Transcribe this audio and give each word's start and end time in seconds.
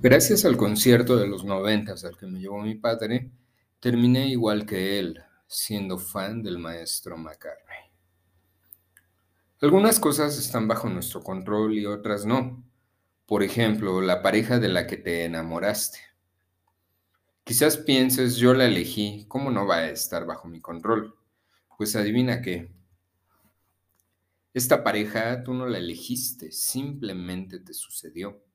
Gracias 0.00 0.44
al 0.44 0.56
concierto 0.56 1.16
de 1.16 1.26
los 1.26 1.44
noventas 1.44 2.04
al 2.04 2.16
que 2.16 2.26
me 2.26 2.38
llevó 2.38 2.62
mi 2.62 2.76
padre, 2.76 3.32
terminé 3.80 4.28
igual 4.28 4.64
que 4.64 5.00
él, 5.00 5.20
siendo 5.48 5.98
fan 5.98 6.40
del 6.40 6.60
maestro 6.60 7.16
McCartney. 7.16 7.90
Algunas 9.60 9.98
cosas 9.98 10.38
están 10.38 10.68
bajo 10.68 10.88
nuestro 10.88 11.20
control 11.20 11.76
y 11.76 11.84
otras 11.84 12.26
no. 12.26 12.62
Por 13.26 13.42
ejemplo, 13.42 14.00
la 14.00 14.22
pareja 14.22 14.60
de 14.60 14.68
la 14.68 14.86
que 14.86 14.98
te 14.98 15.24
enamoraste. 15.24 15.98
Quizás 17.42 17.76
pienses, 17.76 18.36
yo 18.36 18.54
la 18.54 18.66
elegí, 18.66 19.24
¿cómo 19.26 19.50
no 19.50 19.66
va 19.66 19.78
a 19.78 19.90
estar 19.90 20.24
bajo 20.26 20.46
mi 20.46 20.60
control? 20.60 21.16
Pues 21.76 21.96
adivina 21.96 22.40
qué. 22.40 22.70
Esta 24.54 24.84
pareja 24.84 25.42
tú 25.42 25.54
no 25.54 25.66
la 25.66 25.78
elegiste, 25.78 26.52
simplemente 26.52 27.58
te 27.58 27.74
sucedió. 27.74 28.47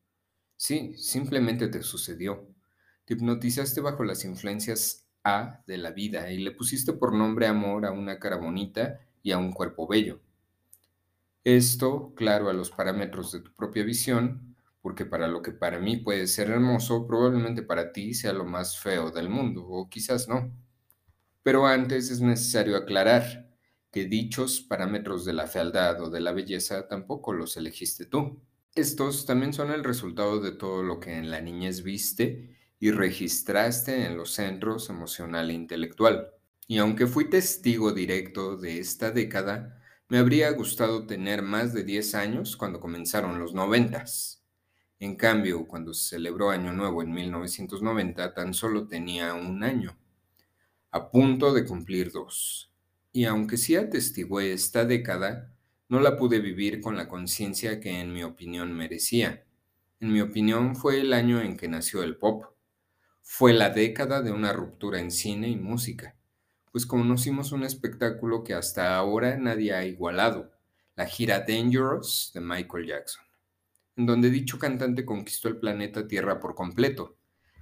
Sí, 0.57 0.95
simplemente 0.97 1.67
te 1.67 1.83
sucedió. 1.83 2.47
Te 3.05 3.13
hipnotizaste 3.13 3.81
bajo 3.81 4.03
las 4.03 4.25
influencias 4.25 5.07
A 5.23 5.63
de 5.67 5.77
la 5.77 5.91
vida 5.91 6.31
y 6.31 6.39
le 6.39 6.51
pusiste 6.51 6.93
por 6.93 7.13
nombre 7.13 7.45
amor 7.47 7.85
a 7.85 7.91
una 7.91 8.17
cara 8.19 8.37
bonita 8.37 8.99
y 9.21 9.31
a 9.31 9.37
un 9.37 9.53
cuerpo 9.53 9.87
bello. 9.87 10.21
Esto, 11.45 12.13
claro, 12.15 12.49
a 12.49 12.53
los 12.53 12.69
parámetros 12.71 13.31
de 13.31 13.39
tu 13.41 13.53
propia 13.53 13.83
visión, 13.83 14.55
porque 14.81 15.05
para 15.05 15.27
lo 15.29 15.41
que 15.41 15.51
para 15.51 15.79
mí 15.79 15.95
puede 15.97 16.27
ser 16.27 16.49
hermoso, 16.49 17.07
probablemente 17.07 17.63
para 17.63 17.93
ti 17.93 18.13
sea 18.13 18.33
lo 18.33 18.43
más 18.45 18.77
feo 18.79 19.09
del 19.11 19.29
mundo, 19.29 19.65
o 19.67 19.89
quizás 19.89 20.27
no. 20.27 20.51
Pero 21.43 21.67
antes 21.67 22.11
es 22.11 22.21
necesario 22.21 22.77
aclarar 22.77 23.49
que 23.91 24.05
dichos 24.05 24.61
parámetros 24.61 25.25
de 25.25 25.33
la 25.33 25.47
fealdad 25.47 26.01
o 26.01 26.09
de 26.09 26.21
la 26.21 26.33
belleza 26.33 26.87
tampoco 26.87 27.33
los 27.33 27.57
elegiste 27.57 28.05
tú. 28.07 28.41
Estos 28.75 29.27
también 29.27 29.53
son 29.53 29.69
el 29.69 29.83
resultado 29.83 30.39
de 30.39 30.51
todo 30.51 30.81
lo 30.81 30.99
que 30.99 31.15
en 31.15 31.29
la 31.29 31.41
niñez 31.41 31.83
viste 31.83 32.57
y 32.79 32.89
registraste 32.89 34.07
en 34.07 34.17
los 34.17 34.31
centros 34.31 34.89
emocional 34.89 35.51
e 35.51 35.53
intelectual. 35.53 36.31
Y 36.67 36.79
aunque 36.79 37.05
fui 37.05 37.29
testigo 37.29 37.91
directo 37.91 38.57
de 38.57 38.79
esta 38.79 39.11
década, 39.11 39.79
me 40.09 40.17
habría 40.17 40.49
gustado 40.51 41.05
tener 41.05 41.43
más 41.43 41.71
de 41.71 41.83
10 41.83 42.15
años 42.15 42.57
cuando 42.57 42.79
comenzaron 42.79 43.39
los 43.39 43.53
noventas. 43.53 44.43
En 44.99 45.17
cambio, 45.17 45.67
cuando 45.67 45.93
se 45.93 46.15
celebró 46.15 46.49
Año 46.49 46.73
Nuevo 46.73 47.03
en 47.03 47.11
1990, 47.13 48.33
tan 48.33 48.55
solo 48.55 48.87
tenía 48.87 49.35
un 49.35 49.63
año, 49.63 49.95
a 50.89 51.11
punto 51.11 51.53
de 51.53 51.65
cumplir 51.65 52.11
dos. 52.11 52.71
Y 53.11 53.25
aunque 53.25 53.57
sí 53.57 53.75
atestigué 53.75 54.51
esta 54.51 54.83
década, 54.83 55.52
no 55.89 55.99
la 55.99 56.17
pude 56.17 56.39
vivir 56.39 56.81
con 56.81 56.97
la 56.97 57.07
conciencia 57.07 57.79
que 57.79 57.99
en 57.99 58.13
mi 58.13 58.23
opinión 58.23 58.73
merecía. 58.73 59.45
En 59.99 60.11
mi 60.11 60.21
opinión 60.21 60.75
fue 60.75 61.01
el 61.01 61.13
año 61.13 61.41
en 61.41 61.57
que 61.57 61.67
nació 61.67 62.03
el 62.03 62.17
pop. 62.17 62.45
Fue 63.21 63.53
la 63.53 63.69
década 63.69 64.21
de 64.21 64.31
una 64.31 64.53
ruptura 64.53 64.99
en 64.99 65.11
cine 65.11 65.47
y 65.47 65.55
música, 65.55 66.15
pues 66.73 66.85
conocimos 66.85 67.51
un 67.51 67.63
espectáculo 67.63 68.43
que 68.43 68.53
hasta 68.53 68.97
ahora 68.97 69.37
nadie 69.37 69.73
ha 69.73 69.85
igualado, 69.85 70.51
la 70.95 71.05
gira 71.05 71.45
Dangerous 71.47 72.31
de 72.33 72.41
Michael 72.41 72.87
Jackson, 72.87 73.23
en 73.95 74.07
donde 74.07 74.29
dicho 74.29 74.59
cantante 74.59 75.05
conquistó 75.05 75.47
el 75.47 75.57
planeta 75.57 76.07
Tierra 76.07 76.39
por 76.39 76.55
completo, 76.55 77.15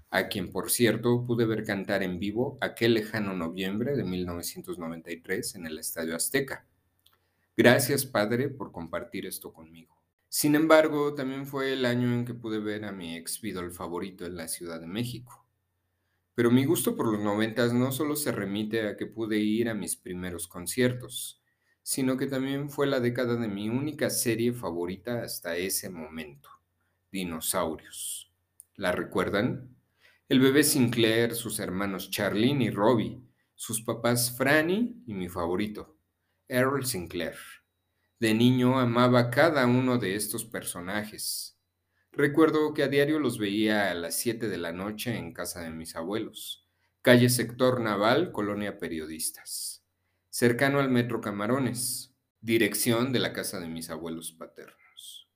a 0.09 0.29
quien 0.29 0.51
por 0.51 0.71
cierto 0.71 1.25
pude 1.25 1.45
ver 1.45 1.63
cantar 1.63 2.03
en 2.03 2.19
vivo 2.19 2.57
aquel 2.61 2.93
lejano 2.93 3.33
noviembre 3.33 3.95
de 3.95 4.03
1993 4.03 5.55
en 5.55 5.65
el 5.65 5.77
Estadio 5.77 6.15
Azteca. 6.15 6.65
Gracias, 7.63 8.07
Padre, 8.07 8.49
por 8.49 8.71
compartir 8.71 9.27
esto 9.27 9.53
conmigo. 9.53 9.95
Sin 10.27 10.55
embargo, 10.55 11.13
también 11.13 11.45
fue 11.45 11.73
el 11.73 11.85
año 11.85 12.11
en 12.11 12.25
que 12.25 12.33
pude 12.33 12.57
ver 12.57 12.85
a 12.85 12.91
mi 12.91 13.15
ex 13.15 13.39
Beatle 13.39 13.69
favorito 13.69 14.25
en 14.25 14.35
la 14.35 14.47
Ciudad 14.47 14.81
de 14.81 14.87
México. 14.87 15.45
Pero 16.33 16.49
mi 16.49 16.65
gusto 16.65 16.95
por 16.95 17.11
los 17.11 17.21
noventas 17.21 17.71
no 17.71 17.91
solo 17.91 18.15
se 18.15 18.31
remite 18.31 18.87
a 18.87 18.97
que 18.97 19.05
pude 19.05 19.37
ir 19.37 19.69
a 19.69 19.75
mis 19.75 19.95
primeros 19.95 20.47
conciertos, 20.47 21.39
sino 21.83 22.17
que 22.17 22.25
también 22.25 22.71
fue 22.71 22.87
la 22.87 22.99
década 22.99 23.35
de 23.35 23.47
mi 23.47 23.69
única 23.69 24.09
serie 24.09 24.53
favorita 24.53 25.21
hasta 25.21 25.55
ese 25.55 25.91
momento, 25.91 26.49
Dinosaurios. 27.11 28.33
¿La 28.73 28.91
recuerdan? 28.91 29.69
El 30.27 30.39
bebé 30.39 30.63
Sinclair, 30.63 31.35
sus 31.35 31.59
hermanos 31.59 32.09
Charlene 32.09 32.63
y 32.63 32.69
Robbie, 32.71 33.21
sus 33.53 33.83
papás 33.83 34.35
Franny 34.35 35.03
y 35.05 35.13
mi 35.13 35.29
favorito, 35.29 36.00
Errol 36.53 36.85
Sinclair. 36.85 37.37
De 38.19 38.33
niño 38.33 38.77
amaba 38.77 39.29
cada 39.29 39.65
uno 39.65 39.97
de 39.97 40.15
estos 40.15 40.43
personajes. 40.43 41.57
Recuerdo 42.11 42.73
que 42.73 42.83
a 42.83 42.89
diario 42.89 43.19
los 43.19 43.39
veía 43.39 43.89
a 43.89 43.93
las 43.93 44.17
7 44.17 44.49
de 44.49 44.57
la 44.57 44.73
noche 44.73 45.17
en 45.17 45.31
casa 45.31 45.61
de 45.61 45.69
mis 45.69 45.95
abuelos, 45.95 46.67
calle 47.01 47.29
Sector 47.29 47.79
Naval, 47.79 48.33
Colonia 48.33 48.79
Periodistas, 48.79 49.85
cercano 50.29 50.81
al 50.81 50.89
Metro 50.89 51.21
Camarones, 51.21 52.17
dirección 52.41 53.13
de 53.13 53.19
la 53.19 53.31
casa 53.31 53.61
de 53.61 53.69
mis 53.69 53.89
abuelos 53.89 54.33
paternos. 54.33 55.29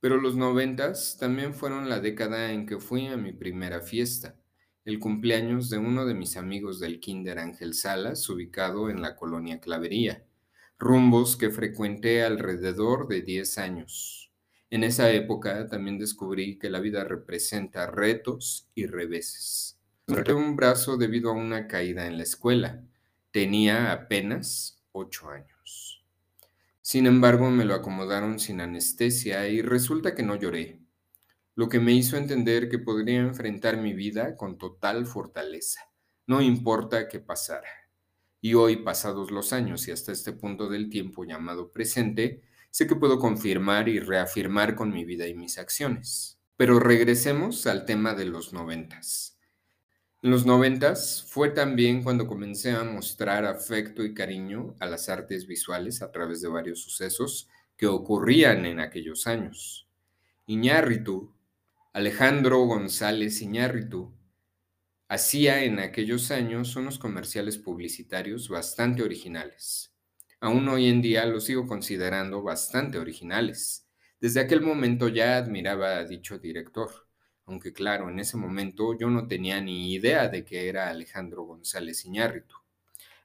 Pero 0.00 0.16
los 0.16 0.34
noventas 0.34 1.16
también 1.16 1.54
fueron 1.54 1.88
la 1.88 2.00
década 2.00 2.50
en 2.50 2.66
que 2.66 2.80
fui 2.80 3.06
a 3.06 3.16
mi 3.16 3.32
primera 3.32 3.82
fiesta, 3.82 4.34
el 4.84 4.98
cumpleaños 4.98 5.70
de 5.70 5.78
uno 5.78 6.04
de 6.04 6.12
mis 6.12 6.36
amigos 6.36 6.78
del 6.78 7.00
Kinder 7.00 7.38
Ángel 7.38 7.72
Salas, 7.72 8.28
ubicado 8.28 8.90
en 8.90 9.00
la 9.00 9.16
colonia 9.16 9.58
Clavería, 9.58 10.24
rumbos 10.78 11.36
que 11.36 11.50
frecuenté 11.50 12.22
alrededor 12.22 13.08
de 13.08 13.22
10 13.22 13.58
años. 13.58 14.30
En 14.68 14.84
esa 14.84 15.10
época 15.10 15.68
también 15.68 15.98
descubrí 15.98 16.58
que 16.58 16.68
la 16.68 16.80
vida 16.80 17.02
representa 17.04 17.86
retos 17.86 18.68
y 18.74 18.84
reveses. 18.86 19.78
Perdí 20.04 20.32
un 20.32 20.54
brazo 20.54 20.98
debido 20.98 21.30
a 21.30 21.34
una 21.34 21.66
caída 21.66 22.06
en 22.06 22.18
la 22.18 22.24
escuela. 22.24 22.82
Tenía 23.30 23.90
apenas 23.90 24.82
8 24.92 25.30
años. 25.30 26.04
Sin 26.82 27.06
embargo, 27.06 27.50
me 27.50 27.64
lo 27.64 27.74
acomodaron 27.74 28.38
sin 28.38 28.60
anestesia 28.60 29.48
y 29.48 29.62
resulta 29.62 30.14
que 30.14 30.22
no 30.22 30.36
lloré 30.36 30.83
lo 31.54 31.68
que 31.68 31.80
me 31.80 31.92
hizo 31.92 32.16
entender 32.16 32.68
que 32.68 32.78
podría 32.78 33.20
enfrentar 33.20 33.76
mi 33.76 33.92
vida 33.92 34.36
con 34.36 34.58
total 34.58 35.06
fortaleza, 35.06 35.80
no 36.26 36.40
importa 36.40 37.08
qué 37.08 37.20
pasara. 37.20 37.68
Y 38.40 38.54
hoy, 38.54 38.76
pasados 38.76 39.30
los 39.30 39.52
años 39.52 39.88
y 39.88 39.92
hasta 39.92 40.12
este 40.12 40.32
punto 40.32 40.68
del 40.68 40.90
tiempo 40.90 41.24
llamado 41.24 41.72
presente, 41.72 42.42
sé 42.70 42.86
que 42.86 42.96
puedo 42.96 43.18
confirmar 43.18 43.88
y 43.88 44.00
reafirmar 44.00 44.74
con 44.74 44.92
mi 44.92 45.04
vida 45.04 45.26
y 45.26 45.34
mis 45.34 45.58
acciones. 45.58 46.38
Pero 46.56 46.78
regresemos 46.78 47.66
al 47.66 47.84
tema 47.84 48.14
de 48.14 48.26
los 48.26 48.52
noventas. 48.52 49.38
En 50.24 50.30
los 50.30 50.46
noventas 50.46 51.26
fue 51.28 51.50
también 51.50 52.02
cuando 52.02 52.26
comencé 52.26 52.70
a 52.72 52.82
mostrar 52.82 53.44
afecto 53.44 54.04
y 54.04 54.14
cariño 54.14 54.74
a 54.80 54.86
las 54.86 55.10
artes 55.10 55.46
visuales 55.46 56.00
a 56.00 56.10
través 56.10 56.40
de 56.40 56.48
varios 56.48 56.80
sucesos 56.80 57.48
que 57.76 57.86
ocurrían 57.86 58.64
en 58.64 58.80
aquellos 58.80 59.26
años. 59.26 59.86
Iñárritu 60.46 61.33
Alejandro 61.96 62.58
González 62.64 63.40
Iñárritu 63.40 64.12
hacía 65.06 65.62
en 65.62 65.78
aquellos 65.78 66.32
años 66.32 66.74
unos 66.74 66.98
comerciales 66.98 67.56
publicitarios 67.56 68.48
bastante 68.48 69.04
originales. 69.04 69.94
Aún 70.40 70.68
hoy 70.68 70.88
en 70.88 71.00
día 71.00 71.24
los 71.24 71.44
sigo 71.44 71.68
considerando 71.68 72.42
bastante 72.42 72.98
originales. 72.98 73.86
Desde 74.18 74.40
aquel 74.40 74.60
momento 74.60 75.06
ya 75.06 75.36
admiraba 75.36 75.98
a 75.98 76.04
dicho 76.04 76.36
director, 76.40 76.90
aunque 77.46 77.72
claro, 77.72 78.10
en 78.10 78.18
ese 78.18 78.36
momento 78.36 78.98
yo 78.98 79.08
no 79.08 79.28
tenía 79.28 79.60
ni 79.60 79.94
idea 79.94 80.28
de 80.28 80.44
que 80.44 80.68
era 80.68 80.90
Alejandro 80.90 81.44
González 81.44 82.04
Iñárritu, 82.04 82.56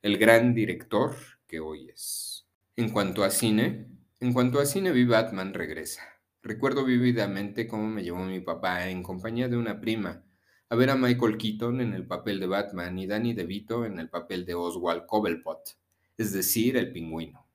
el 0.03 0.19
gran 0.19 0.53
director 0.53 1.15
que 1.47 1.59
hoy 1.59 1.89
es. 1.89 2.45
En 2.75 2.91
cuanto 2.91 3.23
a 3.23 3.31
cine, 3.31 3.87
en 4.19 4.31
cuanto 4.31 4.59
a 4.59 4.67
cine 4.67 4.91
vi 4.91 5.05
Batman 5.05 5.55
regresa. 5.55 6.18
Recuerdo 6.41 6.85
vívidamente 6.85 7.67
cómo 7.67 7.87
me 7.89 8.03
llevó 8.03 8.23
mi 8.23 8.39
papá 8.39 8.87
en 8.87 9.03
compañía 9.03 9.49
de 9.49 9.57
una 9.57 9.79
prima 9.81 10.23
a 10.69 10.75
ver 10.75 10.91
a 10.91 10.95
Michael 10.95 11.37
Keaton 11.37 11.81
en 11.81 11.93
el 11.93 12.05
papel 12.05 12.39
de 12.39 12.45
Batman 12.45 12.97
y 12.97 13.07
Danny 13.07 13.33
DeVito 13.33 13.85
en 13.85 13.99
el 13.99 14.09
papel 14.09 14.45
de 14.45 14.53
Oswald 14.53 15.05
Cobblepot, 15.07 15.77
es 16.15 16.31
decir, 16.31 16.77
el 16.77 16.91
pingüino. 16.91 17.47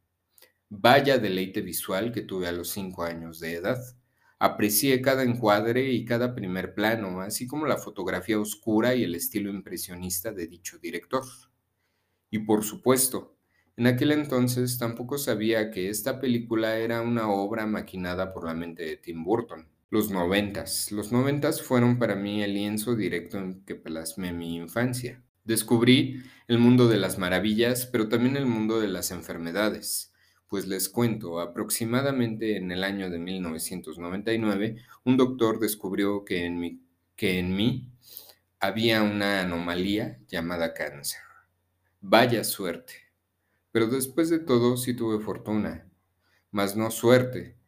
Vaya 0.68 1.18
deleite 1.18 1.60
visual 1.60 2.10
que 2.10 2.22
tuve 2.22 2.48
a 2.48 2.52
los 2.52 2.70
cinco 2.70 3.04
años 3.04 3.38
de 3.38 3.54
edad. 3.54 3.78
Aprecié 4.40 5.00
cada 5.00 5.22
encuadre 5.22 5.92
y 5.92 6.04
cada 6.04 6.34
primer 6.34 6.74
plano, 6.74 7.20
así 7.20 7.46
como 7.46 7.66
la 7.66 7.76
fotografía 7.76 8.40
oscura 8.40 8.96
y 8.96 9.04
el 9.04 9.14
estilo 9.14 9.48
impresionista 9.48 10.32
de 10.32 10.48
dicho 10.48 10.78
director. 10.78 11.24
Y 12.30 12.40
por 12.40 12.64
supuesto, 12.64 13.33
en 13.76 13.86
aquel 13.86 14.12
entonces 14.12 14.78
tampoco 14.78 15.18
sabía 15.18 15.70
que 15.70 15.88
esta 15.88 16.20
película 16.20 16.78
era 16.78 17.02
una 17.02 17.28
obra 17.28 17.66
maquinada 17.66 18.32
por 18.32 18.44
la 18.46 18.54
mente 18.54 18.84
de 18.84 18.96
Tim 18.96 19.24
Burton. 19.24 19.68
Los 19.90 20.10
noventas. 20.10 20.90
Los 20.92 21.12
noventas 21.12 21.62
fueron 21.62 21.98
para 21.98 22.16
mí 22.16 22.42
el 22.42 22.54
lienzo 22.54 22.96
directo 22.96 23.38
en 23.38 23.64
que 23.64 23.74
plasmé 23.76 24.32
mi 24.32 24.56
infancia. 24.56 25.22
Descubrí 25.44 26.22
el 26.48 26.58
mundo 26.58 26.88
de 26.88 26.96
las 26.98 27.18
maravillas, 27.18 27.86
pero 27.86 28.08
también 28.08 28.36
el 28.36 28.46
mundo 28.46 28.80
de 28.80 28.88
las 28.88 29.10
enfermedades, 29.10 30.12
Pues 30.48 30.66
les 30.68 30.88
cuento, 30.88 31.40
aproximadamente 31.40 32.56
en 32.56 32.70
el 32.70 32.84
año 32.84 33.10
de 33.10 33.18
1999, 33.18 34.76
un 35.04 35.16
doctor 35.16 35.58
descubrió 35.58 36.24
que 36.24 36.44
en 36.44 36.58
mí, 36.60 36.80
que 37.16 37.38
en 37.40 37.56
mí 37.56 37.90
había 38.60 39.02
una 39.02 39.42
anomalía 39.42 40.20
llamada 40.28 40.74
cáncer. 40.74 41.20
Vaya 42.00 42.44
suerte. 42.44 43.03
Pero 43.74 43.88
después 43.88 44.30
de 44.30 44.38
todo 44.38 44.76
sí 44.76 44.94
tuve 44.94 45.18
fortuna, 45.18 45.90
mas 46.52 46.76
no 46.76 46.92
suerte, 46.92 47.58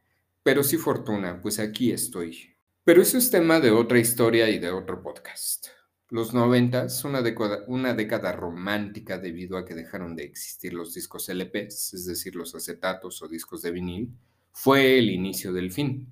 pero 0.45 0.63
sí 0.63 0.77
fortuna, 0.77 1.41
pues 1.43 1.59
aquí 1.59 1.91
estoy. 1.91 2.55
Pero 2.85 3.03
eso 3.03 3.19
es 3.19 3.33
tema 3.33 3.59
de 3.59 3.73
otra 3.73 3.99
historia 3.99 4.49
y 4.49 4.61
de 4.61 4.71
otro 4.71 5.03
podcast. 5.03 5.67
Los 6.09 6.33
noventas, 6.33 7.05
una 7.05 7.23
década, 7.23 7.65
una 7.67 7.93
década 7.93 8.31
romántica 8.31 9.19
debido 9.19 9.59
a 9.59 9.65
que 9.65 9.75
dejaron 9.75 10.15
de 10.15 10.23
existir 10.23 10.75
los 10.75 10.95
discos 10.95 11.29
LPs, 11.29 11.95
es 11.95 12.07
decir, 12.07 12.37
los 12.37 12.55
acetatos 12.55 13.21
o 13.23 13.27
discos 13.27 13.63
de 13.63 13.73
vinil, 13.73 14.17
fue 14.53 15.01
el 15.01 15.11
inicio 15.11 15.53
del 15.53 15.73
fin. 15.73 16.09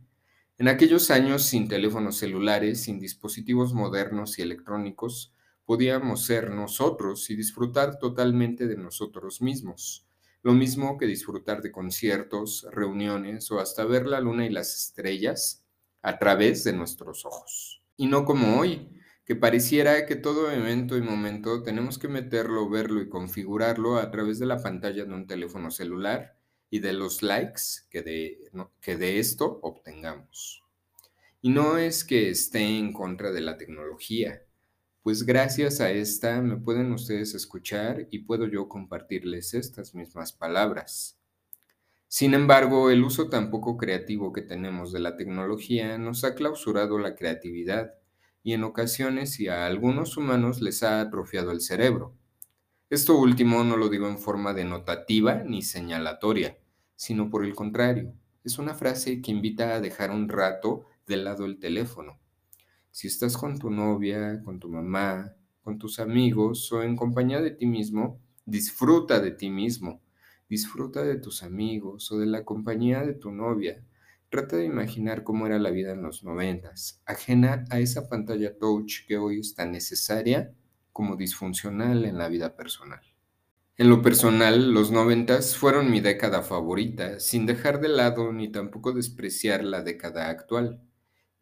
En 0.58 0.66
aquellos 0.66 1.12
años, 1.12 1.44
sin 1.44 1.68
teléfonos 1.68 2.16
celulares, 2.16 2.82
sin 2.82 2.98
dispositivos 2.98 3.74
modernos 3.74 4.40
y 4.40 4.42
electrónicos, 4.42 5.33
podíamos 5.64 6.24
ser 6.24 6.50
nosotros 6.50 7.30
y 7.30 7.36
disfrutar 7.36 7.98
totalmente 7.98 8.66
de 8.66 8.76
nosotros 8.76 9.40
mismos. 9.40 10.06
Lo 10.42 10.52
mismo 10.52 10.98
que 10.98 11.06
disfrutar 11.06 11.62
de 11.62 11.72
conciertos, 11.72 12.66
reuniones 12.70 13.50
o 13.50 13.60
hasta 13.60 13.84
ver 13.84 14.06
la 14.06 14.20
luna 14.20 14.44
y 14.44 14.50
las 14.50 14.76
estrellas 14.76 15.64
a 16.02 16.18
través 16.18 16.64
de 16.64 16.74
nuestros 16.74 17.24
ojos. 17.24 17.82
Y 17.96 18.06
no 18.08 18.24
como 18.26 18.60
hoy, 18.60 18.90
que 19.24 19.36
pareciera 19.36 20.04
que 20.04 20.16
todo 20.16 20.50
evento 20.50 20.98
y 20.98 21.00
momento 21.00 21.62
tenemos 21.62 21.98
que 21.98 22.08
meterlo, 22.08 22.68
verlo 22.68 23.00
y 23.00 23.08
configurarlo 23.08 23.96
a 23.96 24.10
través 24.10 24.38
de 24.38 24.46
la 24.46 24.62
pantalla 24.62 25.04
de 25.04 25.14
un 25.14 25.26
teléfono 25.26 25.70
celular 25.70 26.36
y 26.68 26.80
de 26.80 26.92
los 26.92 27.22
likes 27.22 27.62
que 27.88 28.02
de, 28.02 28.50
que 28.80 28.96
de 28.96 29.18
esto 29.18 29.60
obtengamos. 29.62 30.62
Y 31.40 31.50
no 31.50 31.78
es 31.78 32.04
que 32.04 32.30
esté 32.30 32.60
en 32.60 32.92
contra 32.92 33.32
de 33.32 33.40
la 33.40 33.56
tecnología, 33.56 34.42
pues 35.04 35.24
gracias 35.24 35.82
a 35.82 35.90
esta 35.90 36.40
me 36.40 36.56
pueden 36.56 36.90
ustedes 36.90 37.34
escuchar 37.34 38.08
y 38.10 38.20
puedo 38.20 38.46
yo 38.46 38.70
compartirles 38.70 39.52
estas 39.52 39.94
mismas 39.94 40.32
palabras. 40.32 41.18
Sin 42.08 42.32
embargo, 42.32 42.88
el 42.88 43.04
uso 43.04 43.28
tan 43.28 43.50
poco 43.50 43.76
creativo 43.76 44.32
que 44.32 44.40
tenemos 44.40 44.92
de 44.92 45.00
la 45.00 45.14
tecnología 45.14 45.98
nos 45.98 46.24
ha 46.24 46.34
clausurado 46.34 46.98
la 46.98 47.16
creatividad 47.16 47.92
y 48.42 48.54
en 48.54 48.64
ocasiones 48.64 49.38
y 49.40 49.48
a 49.48 49.66
algunos 49.66 50.16
humanos 50.16 50.62
les 50.62 50.82
ha 50.82 51.02
atrofiado 51.02 51.50
el 51.52 51.60
cerebro. 51.60 52.14
Esto 52.88 53.18
último 53.18 53.62
no 53.62 53.76
lo 53.76 53.90
digo 53.90 54.08
en 54.08 54.16
forma 54.16 54.54
denotativa 54.54 55.42
ni 55.44 55.60
señalatoria, 55.60 56.56
sino 56.96 57.28
por 57.28 57.44
el 57.44 57.54
contrario, 57.54 58.14
es 58.42 58.58
una 58.58 58.72
frase 58.72 59.20
que 59.20 59.32
invita 59.32 59.74
a 59.74 59.80
dejar 59.82 60.10
un 60.10 60.30
rato 60.30 60.86
de 61.06 61.18
lado 61.18 61.44
el 61.44 61.58
teléfono. 61.58 62.18
Si 62.94 63.08
estás 63.08 63.36
con 63.36 63.58
tu 63.58 63.70
novia, 63.70 64.40
con 64.44 64.60
tu 64.60 64.68
mamá, 64.68 65.34
con 65.62 65.78
tus 65.80 65.98
amigos 65.98 66.70
o 66.70 66.84
en 66.84 66.94
compañía 66.94 67.40
de 67.40 67.50
ti 67.50 67.66
mismo, 67.66 68.20
disfruta 68.46 69.18
de 69.18 69.32
ti 69.32 69.50
mismo 69.50 70.00
Disfruta 70.48 71.02
de 71.02 71.16
tus 71.16 71.42
amigos 71.42 72.12
o 72.12 72.18
de 72.18 72.26
la 72.26 72.44
compañía 72.44 73.02
de 73.02 73.14
tu 73.14 73.32
novia. 73.32 73.82
Trata 74.28 74.56
de 74.56 74.66
imaginar 74.66 75.24
cómo 75.24 75.46
era 75.46 75.58
la 75.58 75.70
vida 75.70 75.92
en 75.92 76.02
los 76.02 76.22
noventas, 76.22 77.02
ajena 77.06 77.64
a 77.70 77.80
esa 77.80 78.08
pantalla 78.08 78.56
touch 78.58 79.06
que 79.08 79.16
hoy 79.16 79.40
es 79.40 79.54
tan 79.54 79.72
necesaria 79.72 80.54
como 80.92 81.16
disfuncional 81.16 82.04
en 82.04 82.18
la 82.18 82.28
vida 82.28 82.56
personal. 82.56 83.00
En 83.76 83.88
lo 83.88 84.02
personal, 84.02 84.72
los 84.72 84.92
noventas 84.92 85.56
fueron 85.56 85.90
mi 85.90 86.00
década 86.00 86.42
favorita, 86.42 87.18
sin 87.18 87.46
dejar 87.46 87.80
de 87.80 87.88
lado 87.88 88.32
ni 88.32 88.52
tampoco 88.52 88.92
despreciar 88.92 89.64
la 89.64 89.82
década 89.82 90.28
actual. 90.28 90.82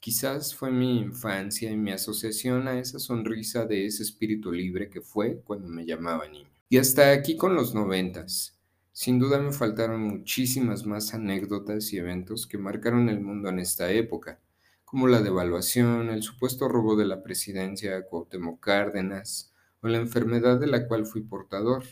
Quizás 0.02 0.52
fue 0.52 0.72
mi 0.72 0.98
infancia 0.98 1.70
y 1.70 1.76
mi 1.76 1.92
asociación 1.92 2.66
a 2.66 2.76
esa 2.76 2.98
sonrisa 2.98 3.66
de 3.66 3.86
ese 3.86 4.02
espíritu 4.02 4.50
libre 4.50 4.90
que 4.90 5.00
fue 5.00 5.40
cuando 5.44 5.68
me 5.68 5.86
llamaba 5.86 6.26
niño. 6.26 6.48
Y 6.68 6.78
hasta 6.78 7.12
aquí 7.12 7.36
con 7.36 7.54
los 7.54 7.72
noventas. 7.72 8.58
Sin 8.90 9.20
duda 9.20 9.38
me 9.38 9.52
faltaron 9.52 10.02
muchísimas 10.02 10.84
más 10.86 11.14
anécdotas 11.14 11.92
y 11.92 11.98
eventos 11.98 12.48
que 12.48 12.58
marcaron 12.58 13.08
el 13.10 13.20
mundo 13.20 13.48
en 13.48 13.60
esta 13.60 13.92
época, 13.92 14.40
como 14.84 15.06
la 15.06 15.20
devaluación, 15.20 16.10
el 16.10 16.24
supuesto 16.24 16.66
robo 16.66 16.96
de 16.96 17.06
la 17.06 17.22
presidencia 17.22 17.96
a 17.96 18.02
Cuauhtémoc 18.02 18.58
Cárdenas 18.58 19.54
o 19.82 19.86
la 19.86 19.98
enfermedad 19.98 20.58
de 20.58 20.66
la 20.66 20.88
cual 20.88 21.06
fui 21.06 21.20
portador. 21.20 21.84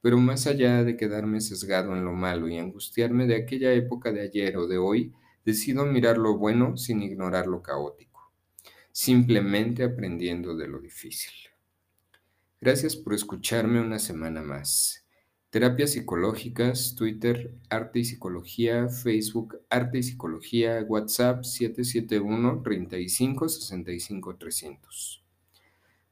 Pero 0.00 0.16
más 0.16 0.46
allá 0.46 0.84
de 0.84 0.96
quedarme 0.96 1.42
sesgado 1.42 1.94
en 1.94 2.02
lo 2.02 2.14
malo 2.14 2.48
y 2.48 2.56
angustiarme 2.56 3.26
de 3.26 3.36
aquella 3.36 3.74
época 3.74 4.10
de 4.10 4.22
ayer 4.22 4.56
o 4.56 4.66
de 4.66 4.78
hoy, 4.78 5.12
decido 5.46 5.86
mirar 5.86 6.18
lo 6.18 6.36
bueno 6.36 6.76
sin 6.76 7.02
ignorar 7.02 7.46
lo 7.46 7.62
caótico, 7.62 8.32
simplemente 8.90 9.84
aprendiendo 9.84 10.56
de 10.56 10.66
lo 10.66 10.80
difícil. 10.80 11.32
Gracias 12.60 12.96
por 12.96 13.14
escucharme 13.14 13.80
una 13.80 14.00
semana 14.00 14.42
más. 14.42 15.06
Terapias 15.50 15.92
psicológicas, 15.92 16.96
Twitter, 16.96 17.54
Arte 17.70 18.00
y 18.00 18.04
Psicología, 18.04 18.88
Facebook, 18.88 19.60
Arte 19.70 19.98
y 19.98 20.02
Psicología, 20.02 20.84
WhatsApp 20.86 21.44
771 21.44 22.62
35 22.62 23.48
65 23.48 24.36
300. 24.36 25.24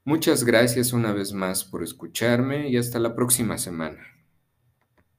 Muchas 0.05 0.45
gracias 0.45 0.93
una 0.93 1.13
vez 1.13 1.33
más 1.33 1.65
por 1.65 1.83
escucharme 1.83 2.69
y 2.69 2.77
hasta 2.77 3.01
la 3.01 3.17
próxima 3.17 3.59
semana. 3.59 3.99